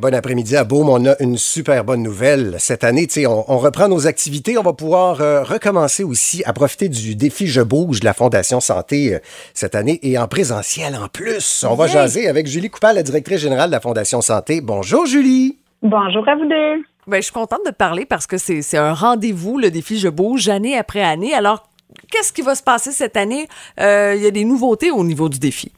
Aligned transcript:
bon 0.00 0.14
après-midi 0.14 0.56
à 0.56 0.64
Beaume. 0.64 0.88
On 0.88 1.04
a 1.06 1.14
une 1.20 1.36
super 1.36 1.84
bonne 1.84 2.02
nouvelle 2.02 2.56
cette 2.58 2.84
année. 2.84 3.06
On, 3.26 3.44
on 3.48 3.58
reprend 3.58 3.88
nos 3.88 4.06
activités. 4.06 4.56
On 4.56 4.62
va 4.62 4.72
pouvoir 4.72 5.20
euh, 5.20 5.42
recommencer 5.42 6.04
aussi 6.04 6.42
à 6.44 6.52
profiter 6.52 6.88
du 6.88 7.14
défi 7.14 7.46
Je 7.46 7.60
bouge 7.60 8.00
de 8.00 8.06
la 8.06 8.14
Fondation 8.14 8.60
Santé 8.60 9.14
euh, 9.14 9.18
cette 9.52 9.74
année 9.74 10.00
et 10.02 10.18
en 10.18 10.26
présentiel 10.26 10.96
en 10.96 11.08
plus. 11.08 11.64
On 11.68 11.74
va 11.74 11.86
jaser 11.86 12.28
avec 12.28 12.46
Julie 12.46 12.70
Coupal, 12.70 12.96
la 12.96 13.02
directrice 13.02 13.40
générale 13.40 13.68
de 13.68 13.74
la 13.74 13.80
Fondation 13.80 14.22
Santé. 14.22 14.60
Bonjour 14.62 15.04
Julie. 15.04 15.58
Bonjour 15.82 16.26
à 16.26 16.34
vous 16.34 16.46
deux. 16.46 16.82
Ben, 17.06 17.18
je 17.18 17.24
suis 17.24 17.32
contente 17.32 17.60
de 17.66 17.70
parler 17.70 18.06
parce 18.06 18.26
que 18.26 18.38
c'est 18.38 18.78
un 18.78 18.94
rendez-vous, 18.94 19.58
le 19.58 19.70
défi 19.70 19.98
Je 19.98 20.08
bouge, 20.08 20.48
année 20.48 20.78
après 20.78 21.02
année. 21.02 21.34
Alors, 21.34 21.68
qu'est-ce 22.10 22.32
qui 22.32 22.40
va 22.40 22.54
se 22.54 22.62
passer 22.62 22.90
cette 22.90 23.18
année? 23.18 23.46
Euh, 23.78 24.14
il 24.16 24.22
y 24.22 24.26
a 24.26 24.30
des 24.30 24.44
nouveautés 24.44 24.90
au 24.90 25.04
niveau 25.04 25.28
du 25.28 25.38
défi. 25.38 25.70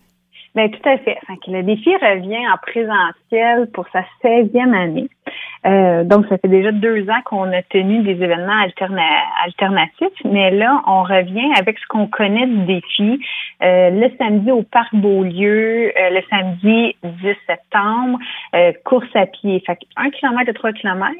Bien, 0.56 0.70
tout 0.70 0.88
à 0.88 0.96
fait. 0.96 1.18
le 1.48 1.62
défi 1.64 1.94
revient 1.96 2.48
en 2.48 2.56
présentiel 2.56 3.70
pour 3.74 3.84
sa 3.92 4.00
16e 4.24 4.72
année. 4.72 5.10
Euh, 5.66 6.02
donc, 6.02 6.24
ça 6.28 6.38
fait 6.38 6.48
déjà 6.48 6.72
deux 6.72 7.06
ans 7.10 7.20
qu'on 7.26 7.52
a 7.52 7.60
tenu 7.60 8.02
des 8.02 8.12
événements 8.12 8.64
alternatifs, 9.44 10.18
mais 10.24 10.50
là, 10.52 10.82
on 10.86 11.02
revient 11.02 11.52
avec 11.58 11.78
ce 11.78 11.86
qu'on 11.88 12.06
connaît 12.06 12.46
du 12.46 12.64
défi. 12.64 13.20
Euh, 13.62 13.90
le 13.90 14.10
samedi 14.16 14.50
au 14.50 14.62
Parc 14.62 14.94
Beaulieu, 14.94 15.92
euh, 15.94 16.10
le 16.10 16.22
samedi 16.30 16.96
10 17.02 17.36
septembre, 17.46 18.18
course 18.84 19.14
à 19.14 19.26
pied. 19.26 19.62
Fait 19.66 19.78
1 19.96 20.08
km 20.08 20.48
et 20.48 20.54
3 20.54 20.72
km, 20.72 21.12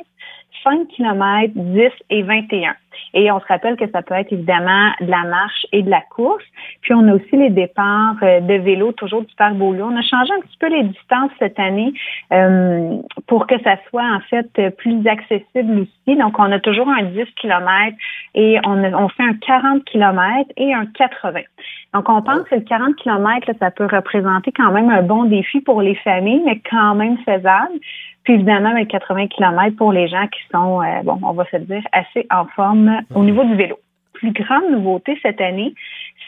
5 0.64 0.88
km, 0.88 1.52
10 1.54 1.90
et 2.08 2.22
21. 2.22 2.74
Et 3.14 3.30
on 3.30 3.40
se 3.40 3.46
rappelle 3.46 3.76
que 3.76 3.88
ça 3.90 4.02
peut 4.02 4.14
être 4.14 4.32
évidemment 4.32 4.90
de 5.00 5.10
la 5.10 5.24
marche 5.24 5.66
et 5.72 5.82
de 5.82 5.90
la 5.90 6.00
course. 6.00 6.44
Puis 6.82 6.94
on 6.94 7.06
a 7.08 7.14
aussi 7.14 7.36
les 7.36 7.50
départs 7.50 8.16
euh, 8.22 8.40
de 8.40 8.54
vélo, 8.54 8.92
toujours 8.92 9.22
du 9.22 9.34
parc 9.36 9.54
Beaulieu. 9.54 9.84
On 9.84 9.96
a 9.96 10.02
changé 10.02 10.32
un 10.32 10.40
petit 10.40 10.58
peu 10.58 10.68
les 10.68 10.84
distances 10.84 11.30
cette 11.38 11.58
année 11.58 11.92
euh, 12.32 12.96
pour 13.26 13.46
que 13.46 13.60
ça 13.62 13.76
soit 13.88 14.04
en 14.04 14.20
fait 14.28 14.76
plus 14.76 15.06
accessible 15.06 15.80
aussi. 15.80 16.16
Donc 16.16 16.38
on 16.38 16.50
a 16.52 16.58
toujours 16.60 16.88
un 16.88 17.02
10 17.02 17.24
km 17.36 17.96
et 18.34 18.58
on, 18.66 18.82
on 18.82 19.08
fait 19.08 19.24
un 19.24 19.34
40 19.34 19.84
km 19.84 20.50
et 20.56 20.74
un 20.74 20.86
80. 20.86 21.40
Donc 21.94 22.08
on 22.08 22.22
pense 22.22 22.42
que 22.48 22.56
le 22.56 22.60
40 22.60 22.96
km, 22.96 23.52
ça 23.58 23.70
peut 23.70 23.88
représenter 23.90 24.52
quand 24.52 24.72
même 24.72 24.90
un 24.90 25.02
bon 25.02 25.24
défi 25.24 25.60
pour 25.60 25.82
les 25.82 25.94
familles, 25.96 26.42
mais 26.44 26.60
quand 26.70 26.94
même 26.94 27.16
faisable. 27.18 27.72
Puis 28.24 28.34
évidemment, 28.34 28.70
avec 28.70 28.88
80 28.88 29.28
km 29.28 29.76
pour 29.76 29.92
les 29.92 30.08
gens 30.08 30.26
qui 30.26 30.40
sont, 30.52 30.82
euh, 30.82 31.02
bon, 31.04 31.18
on 31.22 31.32
va 31.32 31.44
se 31.44 31.58
dire, 31.58 31.82
assez 31.92 32.26
en 32.30 32.44
forme 32.46 32.85
au 33.14 33.24
niveau 33.24 33.44
du 33.44 33.54
vélo. 33.54 33.78
Plus 34.14 34.32
grande 34.32 34.70
nouveauté 34.70 35.18
cette 35.22 35.40
année, 35.40 35.74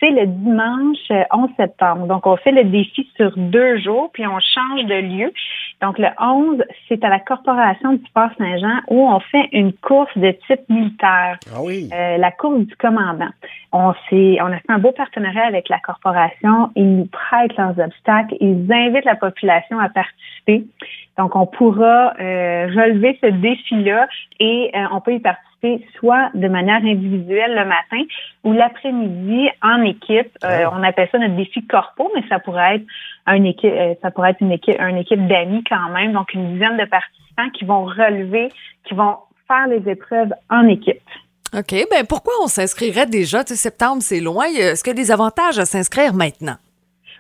c'est 0.01 0.11
le 0.11 0.27
dimanche 0.27 0.99
11 1.11 1.49
euh, 1.51 1.53
septembre. 1.57 2.07
Donc, 2.07 2.27
on 2.27 2.37
fait 2.37 2.53
le 2.53 2.65
défi 2.65 3.09
sur 3.17 3.33
deux 3.37 3.79
jours, 3.79 4.11
puis 4.13 4.27
on 4.27 4.39
change 4.39 4.85
de 4.85 4.95
lieu. 4.95 5.33
Donc, 5.81 5.99
le 5.99 6.09
11, 6.21 6.63
c'est 6.89 7.03
à 7.05 7.09
la 7.09 7.21
Corporation 7.21 7.95
du 7.95 8.05
Sport 8.07 8.31
Saint-Jean 8.37 8.81
où 8.89 9.09
on 9.09 9.21
fait 9.21 9.49
une 9.53 9.73
course 9.73 10.17
de 10.17 10.33
type 10.47 10.69
militaire. 10.69 11.39
Ah 11.55 11.61
oui. 11.63 11.89
Euh, 11.93 12.17
la 12.17 12.31
course 12.31 12.61
du 12.61 12.77
commandant. 12.77 13.31
On, 13.73 13.93
on 13.93 13.93
a 13.93 13.95
fait 14.03 14.39
un 14.69 14.79
beau 14.79 14.93
partenariat 14.93 15.47
avec 15.47 15.69
la 15.69 15.79
corporation. 15.79 16.71
Ils 16.75 16.97
nous 16.97 17.07
prêtent 17.07 17.57
leurs 17.57 17.79
obstacles. 17.79 18.37
Ils 18.41 18.71
invitent 18.73 19.05
la 19.05 19.17
population 19.17 19.79
à 19.79 19.89
participer. 19.89 20.65
Donc, 21.17 21.37
on 21.37 21.47
pourra 21.47 22.15
euh, 22.21 22.67
relever 22.67 23.19
ce 23.23 23.27
défi-là 23.27 24.09
et 24.41 24.71
euh, 24.75 24.85
on 24.93 25.01
peut 25.01 25.15
y 25.15 25.21
participer 25.21 25.48
soit 25.99 26.31
de 26.35 26.49
manière 26.49 26.77
individuelle 26.77 27.55
le 27.55 27.65
matin 27.65 28.03
ou 28.45 28.53
l'après-midi 28.53 29.49
en 29.63 29.83
équipe. 29.83 30.31
Euh, 30.45 30.67
on 30.73 30.83
appelle 30.83 31.09
ça 31.11 31.19
notre 31.19 31.37
défi 31.37 31.67
corpo, 31.67 32.11
mais 32.15 32.23
ça 32.29 32.39
pourrait 32.39 32.77
être 32.77 32.87
un 33.27 33.45
équipe, 33.45 33.73
ça 34.03 34.11
pourrait 34.11 34.31
être 34.31 34.41
une 34.41 34.53
équipe, 34.53 34.77
une 34.81 34.97
équipe 34.97 35.27
d'amis 35.27 35.65
quand 35.69 35.91
même, 35.91 36.13
donc 36.13 36.33
une 36.35 36.55
dizaine 36.55 36.77
de 36.77 36.85
participants 36.85 37.51
qui 37.53 37.65
vont 37.65 37.85
relever, 37.85 38.49
qui 38.85 38.95
vont 38.95 39.17
faire 39.47 39.67
les 39.67 39.91
épreuves 39.91 40.33
en 40.51 40.67
équipe. 40.69 41.03
OK. 41.57 41.75
Ben 41.91 42.07
pourquoi 42.07 42.35
on 42.43 42.47
s'inscrirait 42.47 43.07
déjà? 43.07 43.43
Tu 43.43 43.57
septembre, 43.57 44.03
c'est 44.03 44.21
loin. 44.21 44.47
Est-ce 44.47 44.85
qu'il 44.85 44.91
y 44.91 44.99
a 44.99 45.03
des 45.03 45.11
avantages 45.11 45.59
à 45.59 45.65
s'inscrire 45.65 46.13
maintenant? 46.13 46.57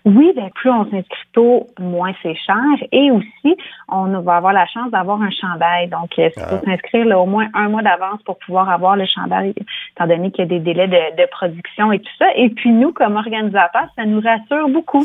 Oui, 0.04 0.32
ben 0.34 0.50
plus 0.54 0.70
on 0.70 0.84
s'inscrit 0.84 1.28
tôt, 1.32 1.66
moins 1.78 2.12
c'est 2.22 2.34
cher. 2.34 2.56
Et 2.92 3.10
aussi, 3.10 3.56
on 3.88 4.06
va 4.20 4.36
avoir 4.36 4.53
la 4.53 4.66
chance 4.66 4.91
d'avoir 4.91 5.20
un 5.20 5.31
chandail. 5.31 5.88
Donc, 5.88 6.16
il 6.16 6.31
faut 6.31 6.41
ah. 6.42 6.60
s'inscrire 6.64 7.06
au 7.19 7.26
moins 7.26 7.48
un 7.54 7.69
mois 7.69 7.82
d'avance 7.82 8.22
pour 8.25 8.38
pouvoir 8.38 8.69
avoir 8.69 8.97
le 8.97 9.06
chandail, 9.06 9.54
étant 9.97 10.06
donné 10.06 10.31
qu'il 10.31 10.44
y 10.44 10.47
a 10.47 10.48
des 10.48 10.60
délais 10.60 10.88
de, 10.88 11.28
production 11.31 11.92
et 11.92 11.98
tout 11.98 12.12
ça. 12.19 12.26
Et 12.37 12.48
puis 12.50 12.70
nous, 12.70 12.92
comme 12.92 13.16
organisateurs, 13.16 13.88
ça 13.97 14.04
nous 14.04 14.20
rassure 14.20 14.69
beaucoup. 14.69 15.04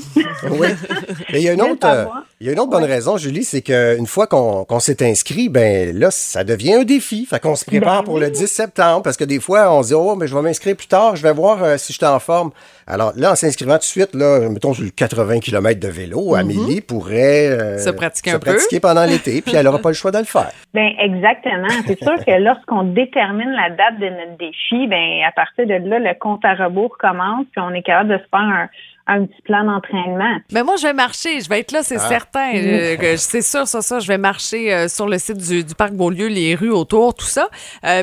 oui. 0.51 0.67
Mais 1.31 1.39
il 1.39 1.43
y 1.43 1.49
a 1.49 1.53
une 1.53 1.61
autre, 1.61 1.87
euh, 1.87 2.05
il 2.43 2.47
y 2.47 2.49
a 2.49 2.51
une 2.51 2.59
autre 2.59 2.71
bonne 2.71 2.83
raison, 2.83 3.15
Julie, 3.15 3.45
c'est 3.45 3.61
qu'une 3.61 4.05
fois 4.05 4.27
qu'on 4.27 4.79
s'est 4.79 5.01
inscrit, 5.01 5.47
ben 5.47 5.97
là, 5.97 6.11
ça 6.11 6.43
devient 6.43 6.73
un 6.73 6.83
défi. 6.83 7.25
Fait 7.25 7.39
qu'on 7.39 7.55
se 7.55 7.63
prépare 7.63 8.01
ben 8.01 8.03
pour 8.03 8.19
le 8.19 8.29
10 8.29 8.47
septembre 8.47 9.01
parce 9.01 9.15
que 9.15 9.23
des 9.23 9.39
fois, 9.39 9.73
on 9.73 9.81
se 9.81 9.87
dit, 9.87 9.93
oh, 9.93 10.17
mais 10.17 10.27
je 10.27 10.35
vais 10.35 10.41
m'inscrire 10.41 10.75
plus 10.75 10.87
tard, 10.87 11.15
je 11.15 11.23
vais 11.23 11.31
voir 11.31 11.63
euh, 11.63 11.77
si 11.77 11.93
je 11.93 11.99
suis 11.99 12.05
en 12.05 12.19
forme. 12.19 12.51
Alors 12.85 13.13
là, 13.15 13.31
en 13.31 13.35
s'inscrivant 13.35 13.75
tout 13.75 13.79
de 13.79 13.83
suite, 13.83 14.13
là, 14.13 14.49
mettons 14.49 14.73
sur 14.73 14.83
le 14.83 14.89
80 14.89 15.39
km 15.39 15.79
de 15.79 15.87
vélo, 15.87 16.31
mhm. 16.31 16.35
Amélie 16.35 16.81
pourrait 16.81 17.47
euh, 17.47 17.77
se 17.77 17.89
pratiquer, 17.91 18.31
un 18.31 18.39
pratiquer 18.39 18.81
pendant 18.81 19.05
l'été, 19.05 19.41
puis 19.41 19.55
elle 19.55 19.63
n'aura 19.63 19.79
pas 19.79 19.91
le 19.91 19.95
choix 19.95 20.11
de 20.11 20.17
le 20.17 20.25
faire. 20.25 20.51
Ben 20.73 20.89
exactement. 20.99 21.67
C'est 21.85 21.99
sûr 21.99 22.15
que 22.25 22.31
lorsqu'on 22.41 22.81
détermine 22.81 23.51
la 23.51 23.69
date 23.69 23.99
de 23.99 24.09
notre 24.09 24.37
défi, 24.39 24.87
ben 24.87 25.21
à 25.25 25.31
partir 25.31 25.67
de 25.67 25.87
là, 25.87 25.99
le 25.99 26.19
compte 26.19 26.43
à 26.43 26.55
rebours 26.55 26.97
commence, 26.97 27.45
puis 27.51 27.61
on 27.61 27.69
est 27.75 27.83
capable 27.83 28.09
de 28.09 28.17
se 28.17 28.27
faire 28.31 28.39
un 28.39 28.69
un 29.07 29.25
petit 29.25 29.41
plan 29.43 29.63
d'entraînement. 29.63 30.37
Mais 30.51 30.63
moi, 30.63 30.75
je 30.77 30.87
vais 30.87 30.93
marcher. 30.93 31.41
Je 31.41 31.49
vais 31.49 31.59
être 31.59 31.71
là, 31.71 31.83
c'est 31.83 31.95
ah. 31.95 31.99
certain. 31.99 32.53
Euh, 32.55 33.15
c'est 33.17 33.41
sûr, 33.41 33.67
ça, 33.67 33.81
ça. 33.81 33.99
Je 33.99 34.07
vais 34.07 34.17
marcher 34.17 34.73
euh, 34.73 34.87
sur 34.87 35.07
le 35.07 35.17
site 35.17 35.37
du, 35.37 35.75
Parc 35.75 35.93
Beaulieu, 35.93 36.27
les 36.27 36.55
rues 36.55 36.71
autour, 36.71 37.13
tout 37.13 37.25
ça. 37.25 37.47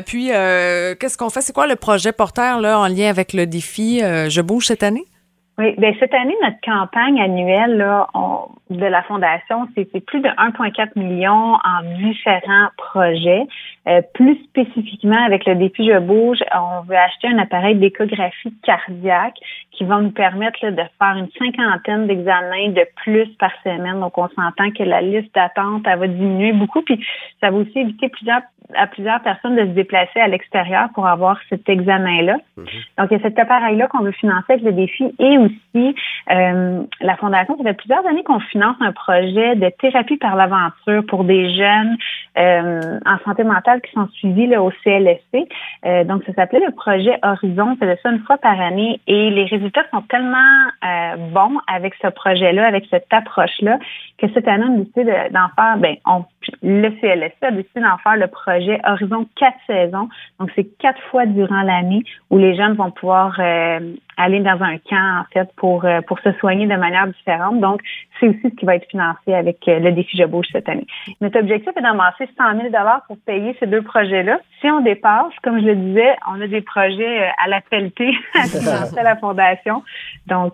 puis, 0.05 0.27
qu'est-ce 0.27 1.17
qu'on 1.17 1.29
fait? 1.29 1.41
C'est 1.41 1.53
quoi 1.53 1.67
le 1.67 1.75
projet 1.75 2.11
porteur 2.11 2.59
là, 2.59 2.79
en 2.79 2.87
lien 2.87 3.09
avec 3.09 3.33
le 3.33 3.45
défi 3.45 3.99
Je 3.99 4.41
bouge 4.41 4.65
cette 4.65 4.83
année? 4.83 5.05
Oui, 5.57 5.75
bien 5.77 5.93
cette 5.99 6.13
année, 6.13 6.35
notre 6.41 6.59
campagne 6.63 7.21
annuelle 7.21 7.77
là, 7.77 8.07
de 8.69 8.85
la 8.85 9.03
Fondation, 9.03 9.67
c'est 9.75 9.85
plus 10.05 10.21
de 10.21 10.29
1,4 10.29 10.97
million 10.97 11.53
en 11.53 11.83
différents 11.99 12.69
projets. 12.77 13.43
Euh, 13.87 14.01
plus 14.13 14.35
spécifiquement, 14.43 15.25
avec 15.25 15.45
le 15.47 15.55
défi 15.55 15.87
Je 15.87 15.97
bouge, 15.97 16.37
on 16.53 16.83
veut 16.83 16.95
acheter 16.95 17.29
un 17.29 17.39
appareil 17.39 17.75
d'échographie 17.75 18.53
cardiaque 18.61 19.37
qui 19.71 19.85
va 19.85 19.99
nous 19.99 20.11
permettre 20.11 20.59
de 20.63 20.83
faire 20.99 21.17
une 21.17 21.29
cinquantaine 21.39 22.05
d'examens 22.05 22.69
de 22.69 22.85
plus 22.97 23.27
par 23.39 23.51
semaine. 23.63 23.99
Donc, 23.99 24.15
on 24.19 24.27
s'entend 24.29 24.69
que 24.69 24.83
la 24.83 25.01
liste 25.01 25.33
d'attente, 25.33 25.81
elle 25.87 25.97
va 25.97 26.07
diminuer 26.07 26.53
beaucoup. 26.53 26.83
Puis, 26.83 27.03
ça 27.41 27.49
va 27.49 27.57
aussi 27.57 27.79
éviter 27.79 28.09
plusieurs, 28.09 28.41
à 28.75 28.87
plusieurs 28.87 29.21
personnes 29.21 29.55
de 29.55 29.61
se 29.61 29.71
déplacer 29.71 30.19
à 30.19 30.27
l'extérieur 30.27 30.89
pour 30.93 31.07
avoir 31.07 31.37
cet 31.49 31.67
examen-là. 31.67 32.37
Mhm. 32.57 32.65
Donc, 32.97 33.07
il 33.11 33.17
y 33.17 33.19
a 33.19 33.23
cet 33.23 33.39
appareil-là 33.39 33.87
qu'on 33.87 34.03
veut 34.03 34.11
financer 34.11 34.53
avec 34.53 34.63
le 34.63 34.71
défi 34.71 35.13
et 35.19 35.37
aussi 35.37 35.95
euh, 36.31 36.83
la 37.01 37.15
Fondation, 37.17 37.57
ça 37.57 37.63
fait 37.63 37.73
plusieurs 37.73 38.05
années 38.05 38.23
qu'on 38.23 38.39
finance 38.39 38.75
un 38.79 38.91
projet 38.91 39.55
de 39.55 39.69
thérapie 39.79 40.17
par 40.17 40.35
l'aventure 40.35 41.03
pour 41.07 41.23
des 41.23 41.53
jeunes 41.55 41.97
euh, 42.37 42.99
en 43.05 43.17
santé 43.25 43.43
mentale 43.43 43.81
qui 43.81 43.91
sont 43.91 44.07
suivis 44.13 44.47
là, 44.47 44.61
au 44.61 44.71
CLSC. 44.83 45.47
Euh, 45.85 46.03
donc, 46.03 46.23
ça 46.25 46.33
s'appelait 46.33 46.63
le 46.65 46.73
projet 46.73 47.17
Horizon. 47.23 47.75
C'est 47.79 48.01
ça 48.01 48.11
une 48.11 48.19
fois 48.19 48.37
par 48.37 48.59
année 48.59 48.99
et 49.07 49.29
les 49.29 49.45
résultats 49.45 49.83
sont 49.91 50.01
tellement 50.03 50.37
euh, 50.85 51.15
bons 51.31 51.59
avec 51.67 51.93
ce 52.01 52.07
projet-là, 52.07 52.67
avec 52.67 52.85
cette 52.89 53.11
approche-là, 53.11 53.79
que 54.17 54.27
cette 54.33 54.47
année, 54.47 54.65
on 54.69 54.75
a 54.75 54.77
décidé 54.77 55.03
d'en 55.31 55.49
faire, 55.55 55.77
ben, 55.77 55.95
on, 56.05 56.23
le 56.61 56.89
CLSC 57.01 57.43
a 57.43 57.51
décidé 57.51 57.81
d'en 57.81 57.97
faire 57.97 58.15
le 58.15 58.27
projet 58.27 58.50
Horizon 58.83 59.27
quatre 59.35 59.57
saisons. 59.67 60.09
Donc, 60.39 60.49
c'est 60.55 60.65
quatre 60.77 61.01
fois 61.09 61.25
durant 61.25 61.61
l'année 61.61 62.03
où 62.29 62.37
les 62.37 62.55
jeunes 62.55 62.73
vont 62.73 62.91
pouvoir 62.91 63.39
aller 64.17 64.39
dans 64.39 64.61
un 64.61 64.77
camp, 64.77 65.21
en 65.21 65.25
fait, 65.33 65.49
pour, 65.55 65.85
euh, 65.85 66.01
pour 66.01 66.19
se 66.19 66.31
soigner 66.33 66.67
de 66.67 66.75
manière 66.75 67.07
différente. 67.07 67.59
Donc, 67.59 67.81
c'est 68.21 68.29
aussi 68.29 68.39
ce 68.43 68.55
qui 68.55 68.65
va 68.65 68.75
être 68.75 68.87
financé 68.89 69.33
avec 69.33 69.57
euh, 69.67 69.79
le 69.79 69.91
défi 69.91 70.15
Je 70.17 70.25
bouge 70.25 70.45
cette 70.51 70.69
année. 70.69 70.85
Notre 71.19 71.39
objectif 71.39 71.69
est 71.75 71.81
d'amasser 71.81 72.29
100 72.37 72.61
000 72.61 72.73
pour 73.07 73.17
payer 73.25 73.55
ces 73.59 73.67
deux 73.67 73.81
projets-là. 73.81 74.39
Si 74.61 74.69
on 74.69 74.79
dépasse, 74.81 75.33
comme 75.43 75.59
je 75.59 75.65
le 75.65 75.75
disais, 75.75 76.15
on 76.31 76.39
a 76.39 76.47
des 76.47 76.61
projets 76.61 77.23
euh, 77.23 77.43
à 77.43 77.49
la 77.49 77.61
pelletée 77.61 78.11
à 78.35 78.43
financer 78.43 78.99
à 78.99 79.03
la 79.03 79.15
Fondation. 79.17 79.83
Donc, 80.27 80.53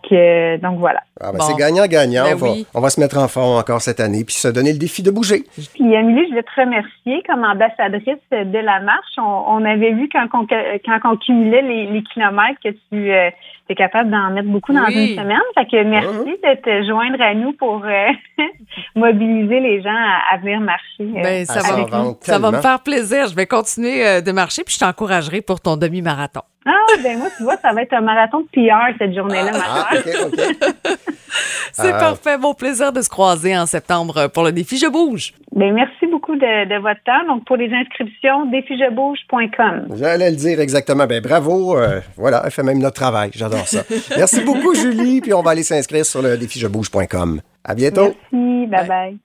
donc 0.61 0.79
voilà. 0.79 1.01
Ah 1.19 1.31
ben 1.31 1.39
C'est 1.41 1.55
gagnant-gagnant. 1.55 2.23
Ben 2.39 2.65
on, 2.73 2.79
va, 2.81 2.89
se 2.89 2.99
mettre 2.99 3.17
en 3.17 3.27
forme 3.27 3.57
encore 3.57 3.81
cette 3.81 3.99
année 3.99 4.23
puis 4.23 4.35
se 4.35 4.47
donner 4.47 4.71
le 4.71 4.79
défi 4.79 5.03
de 5.03 5.11
bouger. 5.11 5.43
Puis, 5.73 5.95
Amélie, 5.95 6.29
je 6.29 6.35
vais 6.35 6.43
te 6.43 6.59
remercier 6.59 7.23
comme 7.27 7.43
ambassadrice 7.43 8.17
de 8.31 8.59
la 8.59 8.79
marche. 8.79 9.17
On, 9.17 9.63
avait 9.65 9.91
vu 9.91 10.09
quand 10.11 10.27
on, 10.33 10.45
quand 10.45 11.11
on 11.11 11.17
cumulait 11.17 11.61
les, 11.61 12.03
kilomètres 12.03 12.59
que 12.63 12.69
tu 12.69 13.11
tu 13.67 13.73
es 13.73 13.75
capable 13.75 14.09
d'en 14.09 14.31
mettre 14.31 14.47
beaucoup 14.47 14.73
dans 14.73 14.85
une 14.87 15.15
semaine. 15.15 15.41
Fait 15.53 15.65
que 15.65 15.83
merci 15.83 16.09
uh-huh. 16.09 16.55
de 16.55 16.61
te 16.61 16.87
joindre 16.87 17.21
à 17.21 17.33
nous 17.33 17.53
pour 17.57 17.83
euh, 17.83 18.09
mobiliser 18.95 19.59
les 19.59 19.81
gens 19.81 19.89
à, 20.31 20.38
venir 20.38 20.59
marcher. 20.59 21.01
Euh, 21.01 21.24
ben, 21.24 21.45
ça, 21.45 21.62
va, 21.62 22.15
ça 22.21 22.39
va 22.39 22.51
me 22.51 22.62
faire 22.62 22.81
plaisir. 22.81 23.27
Je 23.27 23.36
vais 23.36 23.48
continuer 23.48 24.06
euh, 24.06 24.21
de 24.21 24.31
marcher 24.31 24.63
puis 24.63 24.74
je 24.74 24.80
t'encouragerai 24.80 25.42
pour 25.42 25.59
ton 25.59 25.77
demi-marathon. 25.77 26.42
Ah, 26.65 26.71
ben 27.01 27.18
moi, 27.18 27.27
tu 27.38 27.44
vois, 27.44 27.57
ça 27.57 27.71
va 27.74 27.81
être 27.81 27.94
un 27.94 28.01
marathon 28.01 28.42
de 28.42 28.48
PR 28.54 28.98
cette 28.98 29.15
journée-là, 29.15 29.51
ah, 29.56 29.89
OK, 29.95 30.07
OK. 30.25 30.98
C'est 31.71 31.91
ah. 31.91 31.99
parfait. 31.99 32.38
Bon 32.38 32.53
plaisir 32.53 32.91
de 32.91 33.01
se 33.01 33.09
croiser 33.09 33.57
en 33.57 33.65
septembre 33.65 34.27
pour 34.27 34.44
le 34.44 34.51
défi 34.51 34.77
Je 34.77 34.88
bouge. 34.88 35.33
Bien, 35.55 35.71
merci 35.71 36.05
beaucoup 36.07 36.35
de, 36.35 36.81
votre 36.81 37.03
temps. 37.03 37.25
Donc, 37.27 37.45
pour 37.45 37.57
les 37.57 37.71
inscriptions, 37.73 38.45
défijebouge.com. 38.47 39.95
J'allais 39.95 40.29
le 40.29 40.35
dire 40.35 40.59
exactement. 40.59 41.07
Ben, 41.07 41.21
bravo. 41.21 41.77
Euh, 41.77 42.01
voilà, 42.15 42.41
elle 42.45 42.51
fait 42.51 42.63
même 42.63 42.79
notre 42.79 42.95
travail. 42.95 43.31
J'adore 43.33 43.67
ça. 43.67 43.83
merci 44.17 44.41
beaucoup, 44.41 44.75
Julie. 44.75 45.21
Puis 45.21 45.33
on 45.33 45.41
va 45.41 45.51
aller 45.51 45.63
s'inscrire 45.63 46.05
sur 46.05 46.21
le 46.21 46.38
défijebouge.com. 46.38 47.41
À 47.63 47.75
bientôt. 47.75 48.15
Merci. 48.31 48.67
Bye 48.67 48.88
bye. 48.88 49.17